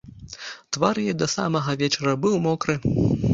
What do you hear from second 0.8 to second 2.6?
яе да самага вечара быў